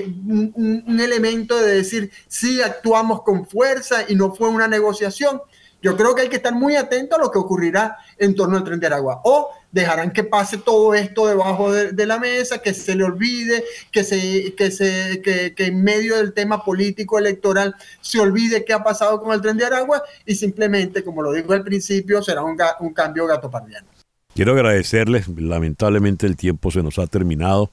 un, 0.57 1.01
elemento 1.01 1.61
de 1.61 1.75
decir, 1.75 2.11
sí, 2.29 2.63
actuamos 2.63 3.23
con 3.23 3.47
fuerza 3.47 4.05
y 4.09 4.15
no 4.15 4.35
fue 4.35 4.49
una 4.49 4.69
negociación. 4.69 5.43
Yo 5.83 5.97
creo 5.97 6.15
que 6.15 6.23
hay 6.23 6.29
que 6.29 6.37
estar 6.37 6.55
muy 6.55 6.77
atento 6.77 7.17
a 7.17 7.19
lo 7.19 7.31
que 7.31 7.39
ocurrirá 7.39 7.99
en 8.17 8.35
torno 8.35 8.57
al 8.57 8.65
tren 8.65 8.81
de 8.81 8.87
Aragua. 8.87 9.21
O 9.25 9.51
dejarán 9.75 10.13
que 10.13 10.23
pase 10.23 10.57
todo 10.57 10.95
esto 10.95 11.27
debajo 11.27 11.73
de, 11.73 12.07
la 12.07 12.21
mesa, 12.21 12.59
que 12.59 12.73
se 12.73 12.95
le 12.95 13.03
olvide, 13.03 13.65
que, 13.91 14.05
se, 14.05 14.55
que, 14.55 14.71
se, 14.71 15.21
que, 15.21 15.53
en 15.59 15.83
medio 15.83 16.17
del 16.17 16.33
tema 16.33 16.65
político 16.65 17.19
electoral 17.19 17.75
se 18.01 18.21
olvide 18.21 18.65
qué 18.65 18.73
ha 18.73 18.85
pasado 18.85 19.21
con 19.21 19.35
el 19.35 19.41
tren 19.41 19.57
de 19.57 19.65
Aragua 19.65 20.03
y 20.25 20.37
simplemente, 20.37 21.03
como 21.03 21.23
lo 21.23 21.33
digo 21.33 21.53
al 21.53 21.65
principio, 21.65 22.23
será 22.23 22.45
un, 22.45 22.57
un 22.81 22.95
cambio 22.95 23.27
gato 23.27 23.51
pardiano. 23.51 23.89
Quiero 24.33 24.53
agradecerles, 24.53 25.27
lamentablemente 25.29 26.27
el 26.27 26.37
tiempo 26.37 26.71
se 26.71 26.83
nos 26.85 27.01
ha 27.01 27.09
terminado, 27.09 27.73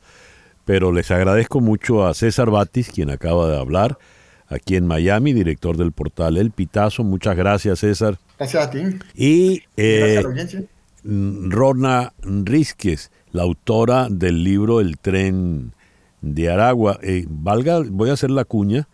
pero 0.66 0.92
les 0.92 1.12
agradezco 1.12 1.60
mucho 1.60 2.08
a 2.08 2.16
César 2.16 2.50
Batis, 2.50 2.90
quien 2.90 3.12
acaba 3.12 3.48
de 3.48 3.60
hablar, 3.60 4.00
aquí 4.48 4.76
en 4.76 4.88
Miami, 4.88 5.34
director 5.34 5.78
del 5.78 5.92
portal 5.92 6.38
El 6.38 6.50
Pitazo. 6.50 7.04
Muchas 7.04 7.38
gracias, 7.38 7.80
César. 7.80 8.18
Gracias 8.40 8.68
a 8.68 8.72
ti. 8.72 8.80
Y 9.14 9.64
eh, 9.78 10.24
Rona 11.04 12.14
Rizquez, 12.22 13.12
la 13.32 13.44
autora 13.44 14.08
del 14.10 14.44
libro 14.44 14.80
El 14.82 14.98
tren 14.98 15.74
de 16.22 16.50
Aragua. 16.50 17.00
Eh, 17.02 17.26
valga, 17.28 17.82
voy 17.90 18.10
a 18.10 18.14
hacer 18.14 18.32
la 18.32 18.46
cuña. 18.46 18.88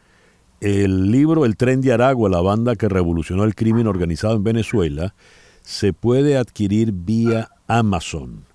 El 0.59 1.11
libro 1.11 1.45
El 1.45 1.55
tren 1.55 1.81
de 1.81 1.93
Aragua, 1.93 2.29
la 2.29 2.41
banda 2.41 2.75
que 2.75 2.89
revolucionó 2.89 3.43
el 3.43 3.55
crimen 3.55 3.87
organizado 3.87 4.35
en 4.35 4.43
Venezuela, 4.43 5.13
se 5.61 5.93
puede 5.93 6.37
adquirir 6.37 6.91
vía 6.93 7.49
Amazon. 7.67 8.45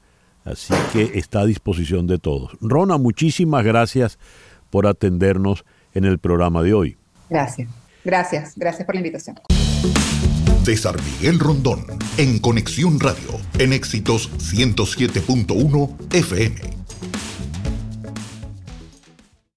Así 0.44 0.74
que 0.92 1.18
está 1.18 1.40
a 1.40 1.46
disposición 1.46 2.06
de 2.06 2.18
todos. 2.18 2.56
Rona, 2.60 2.98
muchísimas 2.98 3.64
gracias 3.64 4.18
por 4.70 4.86
atendernos 4.86 5.64
en 5.94 6.04
el 6.04 6.18
programa 6.18 6.62
de 6.62 6.74
hoy. 6.74 6.96
Gracias, 7.30 7.70
gracias, 8.04 8.54
gracias 8.56 8.84
por 8.84 8.94
la 8.94 9.00
invitación. 9.00 9.36
César 10.64 10.96
Miguel 11.02 11.40
Rondón, 11.40 11.84
en 12.18 12.38
Conexión 12.38 13.00
Radio, 13.00 13.40
en 13.58 13.72
Éxitos 13.72 14.30
107.1 14.38 15.90
FM. 16.12 16.54